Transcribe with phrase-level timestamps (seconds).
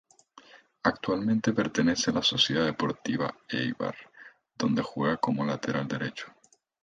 [0.81, 3.95] Actualmente pertenece a la Sociedad Deportiva Eibar,
[4.57, 6.33] donde juega como lateral derecho.